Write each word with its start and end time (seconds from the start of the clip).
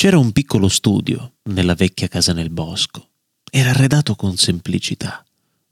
C'era 0.00 0.16
un 0.16 0.32
piccolo 0.32 0.68
studio 0.68 1.34
nella 1.50 1.74
vecchia 1.74 2.08
casa 2.08 2.32
nel 2.32 2.48
bosco. 2.48 3.10
Era 3.50 3.68
arredato 3.68 4.14
con 4.14 4.34
semplicità. 4.38 5.22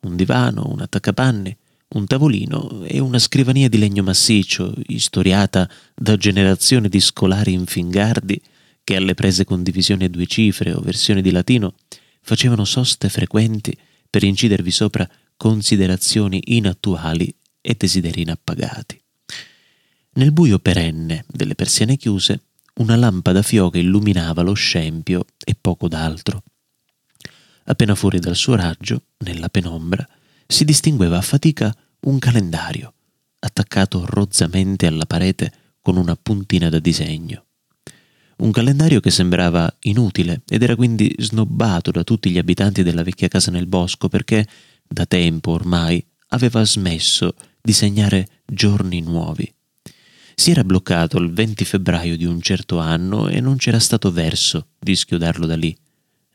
Un 0.00 0.16
divano, 0.16 0.68
un 0.68 0.82
attaccapanni, 0.82 1.56
un 1.94 2.06
tavolino 2.06 2.84
e 2.84 2.98
una 2.98 3.18
scrivania 3.18 3.70
di 3.70 3.78
legno 3.78 4.02
massiccio, 4.02 4.74
istoriata 4.88 5.66
da 5.94 6.18
generazioni 6.18 6.90
di 6.90 7.00
scolari 7.00 7.54
infingardi 7.54 8.38
che 8.84 8.96
alle 8.96 9.14
prese 9.14 9.46
con 9.46 9.62
divisioni 9.62 10.04
a 10.04 10.10
due 10.10 10.26
cifre 10.26 10.74
o 10.74 10.80
versioni 10.80 11.22
di 11.22 11.30
latino 11.30 11.76
facevano 12.20 12.66
soste 12.66 13.08
frequenti 13.08 13.74
per 14.10 14.24
incidervi 14.24 14.70
sopra 14.70 15.08
considerazioni 15.38 16.38
inattuali 16.48 17.34
e 17.62 17.74
desideri 17.78 18.20
inappagati. 18.20 19.00
Nel 20.16 20.32
buio 20.32 20.58
perenne 20.58 21.24
delle 21.28 21.54
persiane 21.54 21.96
chiuse, 21.96 22.42
una 22.78 22.96
lampada 22.96 23.42
fioca 23.42 23.78
illuminava 23.78 24.42
lo 24.42 24.54
scempio 24.54 25.24
e 25.44 25.56
poco 25.60 25.88
d'altro. 25.88 26.42
Appena 27.64 27.94
fuori 27.94 28.18
dal 28.18 28.36
suo 28.36 28.54
raggio, 28.54 29.02
nella 29.18 29.48
penombra, 29.48 30.06
si 30.46 30.64
distingueva 30.64 31.18
a 31.18 31.22
fatica 31.22 31.74
un 32.00 32.18
calendario, 32.18 32.94
attaccato 33.40 34.04
rozzamente 34.06 34.86
alla 34.86 35.06
parete 35.06 35.52
con 35.82 35.96
una 35.96 36.16
puntina 36.16 36.68
da 36.68 36.78
disegno. 36.78 37.44
Un 38.38 38.52
calendario 38.52 39.00
che 39.00 39.10
sembrava 39.10 39.72
inutile 39.80 40.42
ed 40.48 40.62
era 40.62 40.76
quindi 40.76 41.12
snobbato 41.18 41.90
da 41.90 42.04
tutti 42.04 42.30
gli 42.30 42.38
abitanti 42.38 42.84
della 42.84 43.02
vecchia 43.02 43.28
casa 43.28 43.50
nel 43.50 43.66
bosco 43.66 44.08
perché, 44.08 44.46
da 44.86 45.04
tempo 45.06 45.50
ormai, 45.50 46.02
aveva 46.28 46.64
smesso 46.64 47.34
di 47.60 47.72
segnare 47.72 48.42
giorni 48.46 49.00
nuovi. 49.00 49.52
Si 50.38 50.52
era 50.52 50.62
bloccato 50.62 51.18
il 51.18 51.32
20 51.32 51.64
febbraio 51.64 52.16
di 52.16 52.24
un 52.24 52.40
certo 52.40 52.78
anno 52.78 53.28
e 53.28 53.40
non 53.40 53.56
c'era 53.56 53.80
stato 53.80 54.12
verso 54.12 54.68
di 54.78 54.94
schiodarlo 54.94 55.46
da 55.46 55.56
lì, 55.56 55.76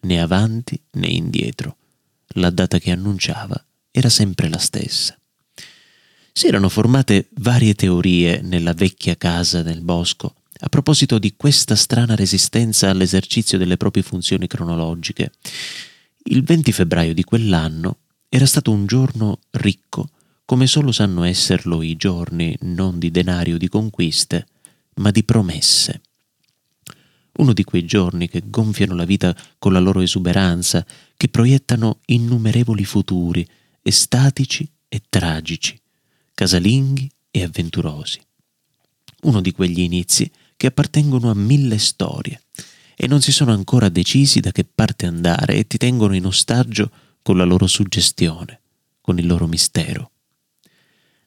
né 0.02 0.22
avanti 0.22 0.78
né 0.92 1.08
indietro. 1.08 1.78
La 2.36 2.50
data 2.50 2.80
che 2.80 2.92
annunciava 2.92 3.66
era 3.92 4.10
sempre 4.10 4.50
la 4.50 4.58
stessa. 4.58 5.18
Si 6.34 6.48
erano 6.48 6.68
formate 6.68 7.30
varie 7.36 7.76
teorie 7.76 8.42
nella 8.42 8.74
vecchia 8.74 9.16
casa 9.16 9.62
nel 9.62 9.80
bosco 9.80 10.36
a 10.60 10.68
proposito 10.68 11.18
di 11.18 11.36
questa 11.38 11.76
strana 11.78 12.14
resistenza 12.14 12.90
all'esercizio 12.90 13.58
delle 13.58 13.78
proprie 13.78 14.04
funzioni 14.04 14.48
cronologiche. 14.48 15.32
Il 16.26 16.44
20 16.44 16.74
febbraio 16.74 17.14
di 17.14 17.24
quell'anno 17.24 18.00
era 18.28 18.46
stato 18.46 18.70
un 18.70 18.86
giorno 18.86 19.40
ricco, 19.52 20.10
come 20.54 20.68
solo 20.68 20.92
sanno 20.92 21.24
esserlo 21.24 21.82
i 21.82 21.96
giorni 21.96 22.56
non 22.62 23.00
di 23.00 23.10
denari 23.10 23.54
o 23.54 23.58
di 23.58 23.68
conquiste, 23.68 24.46
ma 24.98 25.10
di 25.10 25.24
promesse. 25.24 26.02
Uno 27.38 27.54
di 27.54 27.64
quei 27.64 27.86
giorni 27.86 28.30
che 28.30 28.44
gonfiano 28.46 28.94
la 28.94 29.04
vita 29.04 29.36
con 29.58 29.74
la 29.74 29.80
loro 29.80 30.02
esuberanza, 30.02 30.86
che 31.18 31.28
proiettano 31.28 32.02
innumerevoli 32.06 32.86
futuri, 32.86 33.44
estatici 33.82 34.70
e 34.88 35.02
tragici, 35.10 35.76
casalinghi 36.36 37.10
e 37.32 37.42
avventurosi. 37.42 38.22
Uno 39.24 39.42
di 39.42 39.52
quegli 39.54 39.80
inizi 39.80 40.30
che 40.56 40.68
appartengono 40.68 41.32
a 41.32 41.36
mille 41.36 41.80
storie 41.80 42.44
e 42.96 43.08
non 43.08 43.22
si 43.22 43.32
sono 43.32 43.54
ancora 43.54 43.90
decisi 43.90 44.40
da 44.40 44.52
che 44.52 44.66
parte 44.66 45.08
andare 45.08 45.56
e 45.56 45.66
ti 45.66 45.78
tengono 45.78 46.16
in 46.16 46.28
ostaggio 46.28 46.92
con 47.24 47.38
la 47.38 47.44
loro 47.44 47.66
suggestione, 47.66 48.62
con 49.02 49.18
il 49.18 49.26
loro 49.26 49.48
mistero. 49.48 50.12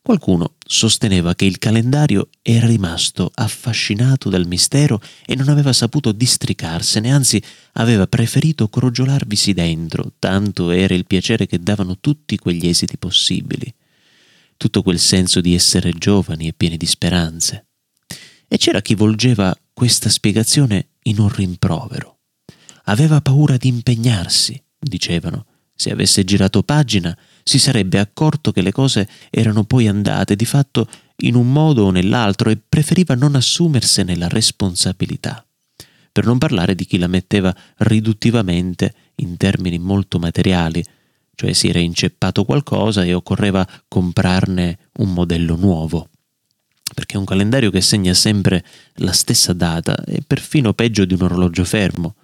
Qualcuno 0.06 0.54
sosteneva 0.64 1.34
che 1.34 1.46
il 1.46 1.58
calendario 1.58 2.28
era 2.40 2.68
rimasto 2.68 3.28
affascinato 3.34 4.28
dal 4.28 4.46
mistero 4.46 5.02
e 5.24 5.34
non 5.34 5.48
aveva 5.48 5.72
saputo 5.72 6.12
districarsene, 6.12 7.10
anzi 7.10 7.42
aveva 7.72 8.06
preferito 8.06 8.68
crogiolarvisi 8.68 9.52
dentro, 9.52 10.12
tanto 10.20 10.70
era 10.70 10.94
il 10.94 11.06
piacere 11.06 11.48
che 11.48 11.58
davano 11.58 11.98
tutti 11.98 12.38
quegli 12.38 12.68
esiti 12.68 12.98
possibili, 12.98 13.74
tutto 14.56 14.82
quel 14.82 15.00
senso 15.00 15.40
di 15.40 15.56
essere 15.56 15.90
giovani 15.90 16.46
e 16.46 16.52
pieni 16.52 16.76
di 16.76 16.86
speranze. 16.86 17.66
E 18.46 18.58
c'era 18.58 18.82
chi 18.82 18.94
volgeva 18.94 19.58
questa 19.72 20.08
spiegazione 20.08 20.90
in 21.02 21.18
un 21.18 21.30
rimprovero. 21.30 22.18
Aveva 22.84 23.20
paura 23.20 23.56
di 23.56 23.66
impegnarsi, 23.66 24.62
dicevano. 24.78 25.46
Se 25.78 25.90
avesse 25.90 26.24
girato 26.24 26.62
pagina, 26.62 27.14
si 27.48 27.60
sarebbe 27.60 28.00
accorto 28.00 28.50
che 28.50 28.60
le 28.60 28.72
cose 28.72 29.08
erano 29.30 29.62
poi 29.62 29.86
andate 29.86 30.34
di 30.34 30.44
fatto 30.44 30.88
in 31.18 31.36
un 31.36 31.52
modo 31.52 31.84
o 31.84 31.90
nell'altro 31.92 32.50
e 32.50 32.58
preferiva 32.58 33.14
non 33.14 33.36
assumersene 33.36 34.16
la 34.16 34.26
responsabilità. 34.26 35.46
Per 36.10 36.24
non 36.24 36.38
parlare 36.38 36.74
di 36.74 36.84
chi 36.86 36.98
la 36.98 37.06
metteva 37.06 37.54
riduttivamente 37.76 38.94
in 39.16 39.36
termini 39.36 39.78
molto 39.78 40.18
materiali, 40.18 40.84
cioè 41.36 41.52
si 41.52 41.68
era 41.68 41.78
inceppato 41.78 42.44
qualcosa 42.44 43.04
e 43.04 43.14
occorreva 43.14 43.64
comprarne 43.86 44.78
un 44.98 45.12
modello 45.12 45.54
nuovo 45.54 46.08
perché 46.94 47.18
un 47.18 47.24
calendario 47.24 47.70
che 47.70 47.80
segna 47.80 48.14
sempre 48.14 48.64
la 48.94 49.12
stessa 49.12 49.52
data 49.52 50.02
è 50.04 50.18
perfino 50.26 50.72
peggio 50.72 51.04
di 51.04 51.14
un 51.14 51.22
orologio 51.22 51.64
fermo. 51.64 52.14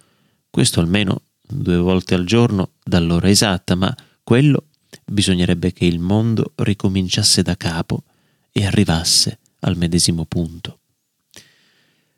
Questo 0.49 0.79
almeno 0.79 1.21
due 1.41 1.77
volte 1.77 2.15
al 2.15 2.25
giorno 2.25 2.71
dall'ora 2.83 3.29
esatta, 3.29 3.75
ma 3.75 3.93
quello 4.23 4.67
bisognerebbe 5.05 5.71
che 5.71 5.85
il 5.85 5.99
mondo 5.99 6.53
ricominciasse 6.55 7.41
da 7.41 7.55
capo 7.55 8.03
e 8.51 8.65
arrivasse 8.65 9.39
al 9.59 9.77
medesimo 9.77 10.25
punto. 10.25 10.79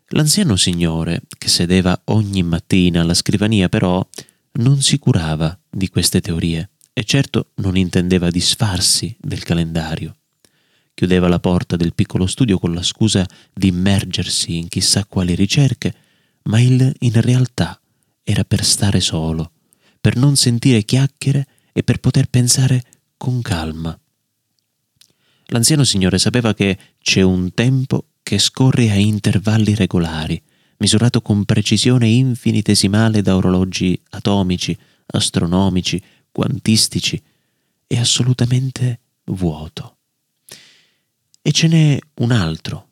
L'anziano 0.09 0.55
signore, 0.55 1.23
che 1.37 1.47
sedeva 1.47 1.99
ogni 2.05 2.43
mattina 2.43 3.01
alla 3.01 3.13
scrivania, 3.13 3.69
però, 3.69 4.07
non 4.53 4.81
si 4.81 4.99
curava 4.99 5.57
di 5.69 5.89
queste 5.89 6.21
teorie 6.21 6.69
e 6.93 7.03
certo 7.03 7.51
non 7.55 7.75
intendeva 7.75 8.29
disfarsi 8.29 9.15
del 9.19 9.43
calendario. 9.43 10.15
Chiudeva 10.93 11.27
la 11.27 11.39
porta 11.39 11.75
del 11.75 11.93
piccolo 11.93 12.25
studio 12.25 12.57
con 12.57 12.73
la 12.73 12.83
scusa 12.83 13.27
di 13.53 13.67
immergersi 13.67 14.57
in 14.57 14.69
chissà 14.69 15.05
quali 15.05 15.35
ricerche, 15.35 15.93
ma 16.43 16.61
il 16.61 16.93
in 16.99 17.19
realtà 17.21 17.79
era 18.23 18.45
per 18.45 18.63
stare 18.63 19.01
solo, 19.01 19.51
per 19.99 20.15
non 20.15 20.35
sentire 20.35 20.83
chiacchiere 20.83 21.47
e 21.77 21.83
per 21.83 21.99
poter 21.99 22.27
pensare 22.27 22.81
con 23.17 23.41
calma. 23.41 23.99
L'anziano 25.47 25.83
signore 25.83 26.17
sapeva 26.17 26.53
che 26.53 26.77
c'è 26.99 27.21
un 27.21 27.53
tempo 27.53 28.11
che 28.23 28.39
scorre 28.39 28.91
a 28.91 28.95
intervalli 28.95 29.75
regolari, 29.75 30.41
misurato 30.77 31.21
con 31.21 31.43
precisione 31.43 32.07
infinitesimale 32.07 33.21
da 33.21 33.35
orologi 33.35 34.01
atomici, 34.11 34.75
astronomici, 35.07 36.01
quantistici, 36.31 37.21
e 37.87 37.99
assolutamente 37.99 39.01
vuoto. 39.25 39.97
E 41.41 41.51
ce 41.51 41.67
n'è 41.67 41.99
un 42.21 42.31
altro, 42.31 42.91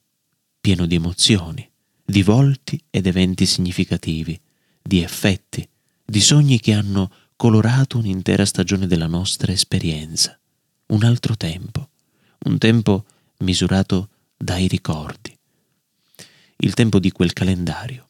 pieno 0.59 0.85
di 0.85 0.95
emozioni, 0.95 1.67
di 2.03 2.22
volti 2.22 2.77
ed 2.89 3.07
eventi 3.07 3.45
significativi, 3.45 4.38
di 4.81 5.01
effetti, 5.01 5.66
di 6.05 6.19
sogni 6.19 6.59
che 6.59 6.73
hanno 6.73 7.09
colorato 7.43 7.97
un'intera 7.97 8.45
stagione 8.45 8.87
della 8.87 9.07
nostra 9.07 9.51
esperienza. 9.51 10.39
Un 10.85 11.03
altro 11.03 11.35
tempo, 11.35 11.89
un 12.45 12.57
tempo 12.57 13.03
misurato 13.39 14.07
dai 14.37 14.69
ricordi, 14.69 15.37
il 16.59 16.73
tempo 16.73 16.99
di 16.99 17.11
quel 17.11 17.33
calendario. 17.33 18.07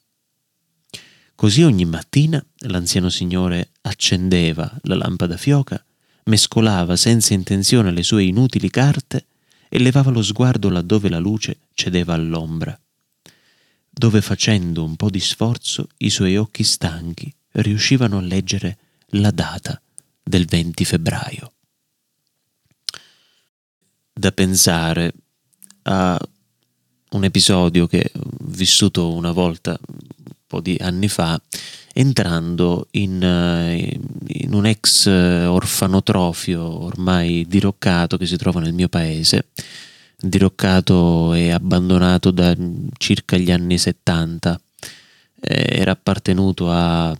Così 1.33 1.63
ogni 1.63 1.83
mattina 1.85 2.45
l'anziano 2.67 3.09
signore 3.09 3.71
accendeva 3.81 4.71
la 4.83 4.93
lampada 4.93 5.35
fioca, 5.35 5.83
mescolava 6.25 6.95
senza 6.95 7.33
intenzione 7.33 7.89
le 7.89 8.03
sue 8.03 8.25
inutili 8.25 8.69
carte 8.69 9.25
e 9.67 9.79
levava 9.79 10.11
lo 10.11 10.21
sguardo 10.21 10.69
laddove 10.69 11.09
la 11.09 11.17
luce 11.17 11.61
cedeva 11.73 12.13
all'ombra, 12.13 12.79
dove 13.89 14.21
facendo 14.21 14.83
un 14.83 14.95
po' 14.95 15.09
di 15.09 15.19
sforzo 15.19 15.87
i 15.97 16.11
suoi 16.11 16.37
occhi 16.37 16.63
stanchi 16.63 17.33
riuscivano 17.53 18.19
a 18.19 18.21
leggere 18.21 18.77
la 19.07 19.31
data 19.31 19.79
del 20.23 20.45
20 20.45 20.85
febbraio. 20.85 21.51
Da 24.13 24.31
pensare 24.31 25.13
a 25.83 26.19
un 27.11 27.23
episodio 27.23 27.87
che 27.87 28.11
ho 28.15 28.29
vissuto 28.41 29.11
una 29.13 29.31
volta 29.31 29.77
un 29.87 30.33
po' 30.47 30.61
di 30.61 30.77
anni 30.79 31.07
fa 31.07 31.39
entrando 31.93 32.87
in, 32.91 33.21
eh, 33.23 33.99
in 34.27 34.53
un 34.53 34.65
ex 34.65 35.05
eh, 35.07 35.45
orfanotrofio 35.45 36.85
ormai 36.85 37.45
diroccato 37.47 38.17
che 38.17 38.25
si 38.25 38.35
trova 38.35 38.59
nel 38.59 38.73
mio 38.73 38.89
paese, 38.89 39.47
diroccato 40.17 41.33
e 41.33 41.51
abbandonato 41.51 42.31
da 42.31 42.55
circa 42.97 43.37
gli 43.37 43.51
anni 43.51 43.77
70. 43.77 44.59
Era 45.45 45.91
appartenuto 45.91 46.71
a, 46.71 47.15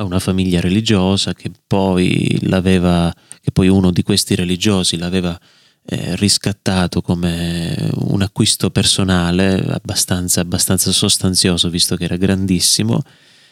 a 0.00 0.04
una 0.04 0.18
famiglia 0.18 0.60
religiosa 0.60 1.34
che 1.34 1.50
poi 1.66 2.38
l'aveva, 2.42 3.14
che 3.40 3.50
poi 3.52 3.68
uno 3.68 3.90
di 3.90 4.02
questi 4.02 4.34
religiosi 4.34 4.96
l'aveva 4.96 5.38
eh, 5.84 6.16
riscattato 6.16 7.02
come 7.02 7.90
un 7.94 8.22
acquisto 8.22 8.70
personale 8.70 9.62
abbastanza, 9.68 10.40
abbastanza 10.40 10.90
sostanzioso 10.90 11.68
visto 11.68 11.96
che 11.96 12.04
era 12.04 12.16
grandissimo. 12.16 13.02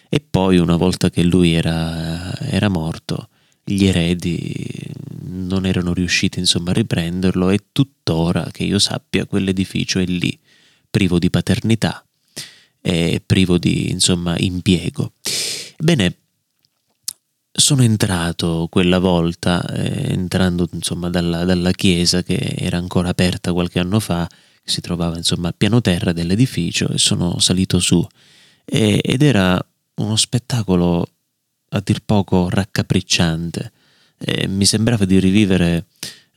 E 0.09 0.21
poi 0.21 0.57
una 0.57 0.77
volta 0.77 1.11
che 1.11 1.23
lui 1.23 1.53
era, 1.53 2.35
era 2.39 2.69
morto 2.69 3.29
gli 3.63 3.85
eredi 3.85 4.51
non 5.25 5.67
erano 5.67 5.93
riusciti 5.93 6.39
insomma 6.39 6.71
a 6.71 6.73
riprenderlo 6.73 7.51
e 7.51 7.67
tuttora 7.71 8.49
che 8.51 8.65
io 8.65 8.79
sappia 8.79 9.27
quell'edificio 9.27 9.99
è 9.99 10.07
lì 10.07 10.37
privo 10.89 11.19
di 11.19 11.29
paternità 11.29 12.03
e 12.81 13.23
privo 13.25 13.59
di 13.59 13.91
insomma 13.91 14.35
impiego. 14.39 15.13
Bene 15.77 16.17
sono 17.51 17.83
entrato 17.83 18.69
quella 18.71 18.99
volta, 18.99 19.65
eh, 19.67 20.13
entrando 20.13 20.69
insomma 20.73 21.11
dalla, 21.11 21.45
dalla, 21.45 21.71
chiesa 21.73 22.23
che 22.23 22.37
era 22.37 22.79
ancora 22.79 23.09
aperta 23.09 23.53
qualche 23.53 23.79
anno 23.79 24.01
fa, 24.01 24.27
che 24.29 24.71
si 24.71 24.81
trovava 24.81 25.17
insomma 25.17 25.49
al 25.49 25.55
piano 25.57 25.81
terra 25.81 26.13
dell'edificio 26.13 26.89
e 26.89 26.99
sono 26.99 27.39
salito 27.41 27.79
su 27.81 28.07
e, 28.65 29.01
ed 29.03 29.23
era 29.23 29.59
uno 29.97 30.17
spettacolo 30.17 31.07
a 31.71 31.81
dir 31.85 32.01
poco 32.05 32.49
raccapricciante. 32.49 33.73
Eh, 34.19 34.49
mi 34.49 34.65
sembrava 34.65 35.05
di 35.05 35.19
rivivere, 35.19 35.87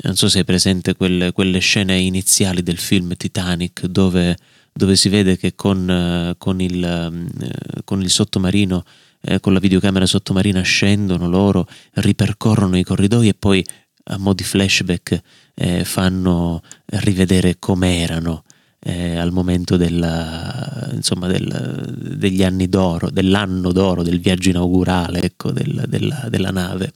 non 0.04 0.16
so 0.16 0.30
se 0.30 0.42
è 0.42 0.44
presente 0.44 0.96
quelle, 0.96 1.32
quelle 1.32 1.60
scene 1.60 2.00
iniziali 2.00 2.64
del 2.64 2.78
film 2.78 3.16
Titanic 3.16 3.86
dove, 3.86 4.38
dove 4.72 4.96
si 4.96 5.10
vede 5.10 5.38
che 5.38 5.56
con, 5.56 6.36
con, 6.38 6.62
il, 6.62 6.84
eh, 6.84 7.82
con 7.84 8.02
il 8.02 8.10
sottomarino 8.10 8.84
eh, 9.22 9.40
con 9.40 9.54
la 9.54 9.60
videocamera 9.60 10.06
sottomarina 10.06 10.62
scendono 10.62 11.28
loro, 11.28 11.68
ripercorrono 11.94 12.78
i 12.78 12.84
corridoi 12.84 13.30
e 13.30 13.34
poi 13.34 13.66
a 14.06 14.18
mo' 14.18 14.34
di 14.34 14.44
flashback 14.44 15.22
eh, 15.54 15.86
fanno 15.86 16.62
rivedere 16.86 17.58
com'erano 17.60 18.44
eh, 18.84 19.16
al 19.16 19.32
momento 19.32 19.78
della, 19.78 20.90
insomma, 20.92 21.28
del, 21.28 22.16
degli 22.18 22.44
anni 22.44 22.68
d'oro, 22.68 23.10
dell'anno 23.12 23.72
d'oro, 23.72 24.02
del 24.02 24.20
viaggio 24.20 24.50
inaugurale 24.50 25.22
ecco, 25.22 25.52
del, 25.52 25.86
della, 25.88 26.26
della 26.30 26.50
nave. 26.50 26.94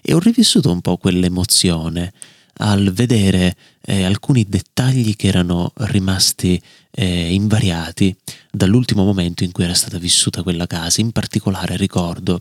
E 0.00 0.14
ho 0.14 0.18
rivissuto 0.18 0.70
un 0.70 0.80
po' 0.80 0.96
quell'emozione 0.96 2.12
al 2.58 2.92
vedere 2.92 3.56
eh, 3.82 4.04
alcuni 4.04 4.44
dettagli 4.48 5.16
che 5.16 5.28
erano 5.28 5.72
rimasti 5.76 6.60
eh, 6.90 7.32
invariati 7.32 8.16
dall'ultimo 8.50 9.04
momento 9.04 9.44
in 9.44 9.52
cui 9.52 9.64
era 9.64 9.74
stata 9.74 9.98
vissuta 9.98 10.42
quella 10.42 10.66
casa. 10.66 11.00
In 11.00 11.12
particolare 11.12 11.76
ricordo 11.76 12.40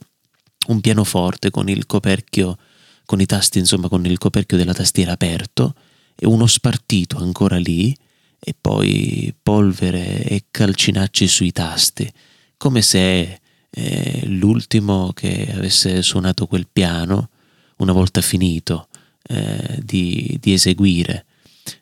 un 0.68 0.82
pianoforte 0.82 1.50
con 1.50 1.70
il 1.70 1.86
coperchio, 1.86 2.58
con 3.06 3.20
i 3.20 3.26
tasti, 3.26 3.60
insomma, 3.60 3.90
con 3.90 4.06
il 4.06 4.18
coperchio 4.18 4.58
della 4.58 4.74
tastiera 4.74 5.12
aperto 5.12 5.76
e 6.16 6.26
uno 6.26 6.48
spartito 6.48 7.18
ancora 7.18 7.58
lì 7.58 7.96
e 8.40 8.56
poi 8.60 9.34
polvere 9.42 10.24
e 10.24 10.46
calcinacci 10.50 11.28
sui 11.28 11.52
tasti, 11.52 12.12
come 12.58 12.82
se 12.82 13.40
eh, 13.70 14.22
l'ultimo 14.28 15.12
che 15.14 15.52
avesse 15.54 16.02
suonato 16.02 16.48
quel 16.48 16.68
piano, 16.72 17.30
una 17.78 17.92
volta 17.92 18.22
finito 18.22 18.88
eh, 19.28 19.80
di, 19.84 20.38
di, 20.40 20.54
eseguire 20.54 21.26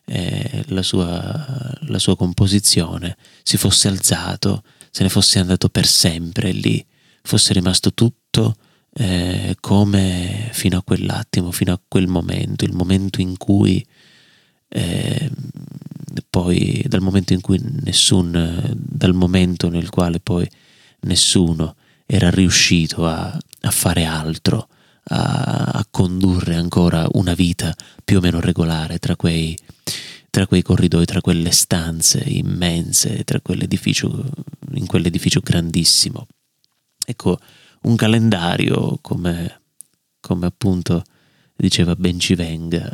eh, 0.06 0.64
la, 0.68 0.82
sua, 0.82 1.78
la 1.82 2.00
sua 2.00 2.16
composizione, 2.16 3.18
si 3.44 3.58
fosse 3.58 3.88
alzato, 3.88 4.64
se 4.90 5.04
ne 5.04 5.10
fosse 5.10 5.40
andato 5.40 5.70
per 5.70 5.86
sempre 5.86 6.52
lì, 6.52 6.86
fosse 7.22 7.54
rimasto 7.54 7.94
tutto 7.94 8.56
eh, 8.94 9.56
come 9.60 10.50
fino 10.54 10.78
a 10.78 10.84
quell'attimo, 10.84 11.52
fino 11.52 11.74
a 11.74 11.82
quel 11.86 12.08
momento, 12.08 12.64
il 12.64 12.74
momento 12.74 13.22
in 13.22 13.38
cui 13.38 13.86
eh, 14.70 15.30
poi 16.30 16.84
dal 16.88 17.02
momento 17.02 17.34
in 17.34 17.42
cui 17.42 17.60
nessun, 17.84 18.74
dal 18.76 19.14
momento 19.14 19.70
nel 19.70 19.90
quale 19.90 20.20
poi 20.20 20.48
nessuno 21.02 21.76
era 22.06 22.30
riuscito 22.30 23.06
a, 23.06 23.38
a 23.62 23.72
fare 23.72 24.06
altro, 24.06 24.68
a, 25.06 25.54
a, 25.74 25.88
condurre 25.90 26.56
ancora 26.56 27.08
una 27.14 27.34
vita 27.34 27.76
più 28.04 28.18
o 28.18 28.22
meno 28.22 28.40
regolare 28.40 29.00
tra 29.00 29.16
quei, 29.16 29.58
tra 30.30 30.48
quei 30.48 30.62
corridoi, 30.62 31.06
tra 31.06 31.22
quelle 31.22 31.52
stanze 31.52 32.24
immense, 32.26 33.24
tra 33.24 33.42
quell'edificio, 33.42 34.30
in 34.74 34.86
quell'edificio 34.86 35.40
grandissimo. 35.42 36.28
Ecco, 37.06 37.38
un 37.82 37.96
calendario 37.96 38.98
come, 39.02 39.62
come 40.20 40.46
appunto 40.46 41.04
diceva 41.56 41.96
Ben 41.96 42.20
Civenga, 42.20 42.92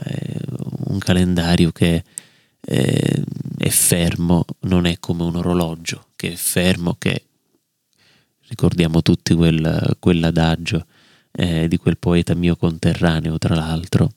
un 0.88 0.98
calendario 0.98 1.72
che 1.72 2.04
è, 2.60 3.22
è 3.58 3.70
fermo, 3.70 4.46
non 4.62 4.86
è 4.86 5.00
come 5.00 5.24
un 5.24 5.36
orologio 5.36 6.08
che 6.16 6.34
è 6.34 6.36
fermo, 6.36 6.96
che 7.00 7.24
ricordiamo 8.48 9.02
tutti 9.02 9.34
quel, 9.34 9.96
quell'adagio 10.00 10.86
eh, 11.32 11.68
di 11.68 11.78
quel 11.78 11.98
poeta 11.98 12.34
mio 12.34 12.56
conterraneo, 12.56 13.38
tra 13.38 13.56
l'altro, 13.56 14.12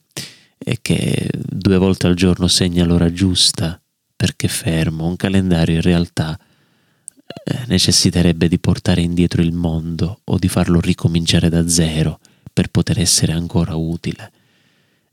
e 0.57 0.79
che 0.81 1.29
due 1.33 1.77
volte 1.77 2.07
al 2.07 2.15
giorno 2.15 2.47
segna 2.47 2.85
l'ora 2.85 3.11
giusta 3.11 3.79
perché 4.15 4.47
fermo. 4.47 5.05
Un 5.05 5.15
calendario 5.15 5.75
in 5.75 5.81
realtà 5.81 6.37
eh, 6.37 7.63
necessiterebbe 7.67 8.47
di 8.47 8.59
portare 8.59 9.01
indietro 9.01 9.41
il 9.41 9.53
mondo 9.53 10.21
o 10.25 10.37
di 10.37 10.47
farlo 10.47 10.79
ricominciare 10.79 11.49
da 11.49 11.67
zero 11.67 12.19
per 12.51 12.69
poter 12.69 12.99
essere 12.99 13.31
ancora 13.33 13.75
utile. 13.75 14.31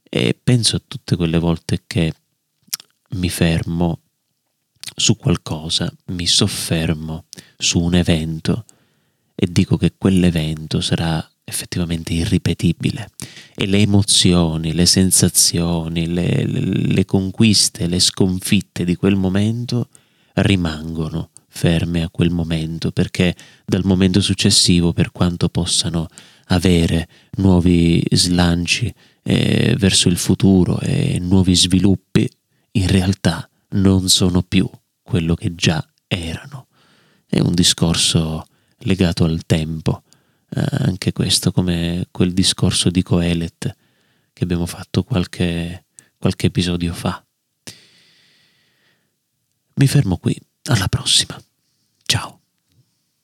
E 0.02 0.36
penso 0.42 0.76
a 0.76 0.82
tutte 0.86 1.16
quelle 1.16 1.38
volte 1.38 1.82
che 1.86 2.12
mi 3.10 3.30
fermo 3.30 4.00
su 4.94 5.16
qualcosa, 5.16 5.92
mi 6.06 6.26
soffermo 6.26 7.24
su 7.56 7.80
un 7.80 7.94
evento 7.94 8.64
e 9.34 9.46
dico 9.50 9.76
che 9.76 9.94
quell'evento 9.96 10.80
sarà 10.80 11.29
effettivamente 11.50 12.14
irripetibile. 12.14 13.10
E 13.54 13.66
le 13.66 13.78
emozioni, 13.78 14.72
le 14.72 14.86
sensazioni, 14.86 16.06
le, 16.06 16.46
le, 16.46 16.60
le 16.60 17.04
conquiste, 17.04 17.86
le 17.86 18.00
sconfitte 18.00 18.84
di 18.84 18.96
quel 18.96 19.16
momento 19.16 19.88
rimangono 20.34 21.30
ferme 21.52 22.02
a 22.02 22.08
quel 22.10 22.30
momento 22.30 22.92
perché 22.92 23.34
dal 23.66 23.84
momento 23.84 24.20
successivo 24.20 24.92
per 24.92 25.10
quanto 25.10 25.48
possano 25.48 26.06
avere 26.46 27.08
nuovi 27.32 28.02
slanci 28.12 28.92
eh, 29.22 29.74
verso 29.76 30.08
il 30.08 30.16
futuro 30.16 30.78
e 30.80 31.18
nuovi 31.20 31.54
sviluppi 31.54 32.28
in 32.72 32.86
realtà 32.86 33.48
non 33.70 34.08
sono 34.08 34.42
più 34.42 34.68
quello 35.02 35.34
che 35.34 35.54
già 35.54 35.84
erano. 36.06 36.68
È 37.26 37.40
un 37.40 37.52
discorso 37.52 38.44
legato 38.78 39.24
al 39.24 39.44
tempo 39.44 40.02
anche 40.52 41.12
questo 41.12 41.52
come 41.52 42.06
quel 42.10 42.32
discorso 42.32 42.90
di 42.90 43.02
Coelet 43.02 43.76
che 44.32 44.44
abbiamo 44.44 44.66
fatto 44.66 45.02
qualche, 45.04 45.84
qualche 46.18 46.46
episodio 46.46 46.92
fa. 46.92 47.24
Mi 49.74 49.86
fermo 49.86 50.16
qui, 50.18 50.38
alla 50.64 50.88
prossima. 50.88 51.40
Ciao. 52.04 52.39